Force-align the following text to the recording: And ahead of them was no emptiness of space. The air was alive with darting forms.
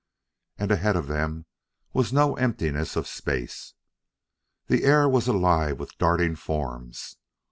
And 0.57 0.71
ahead 0.71 0.95
of 0.95 1.05
them 1.05 1.45
was 1.93 2.11
no 2.11 2.33
emptiness 2.35 2.95
of 2.95 3.05
space. 3.07 3.75
The 4.65 4.83
air 4.83 5.07
was 5.07 5.27
alive 5.27 5.79
with 5.79 5.99
darting 5.99 6.35
forms. 6.35 7.17